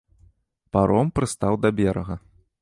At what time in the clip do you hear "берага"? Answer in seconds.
1.81-2.15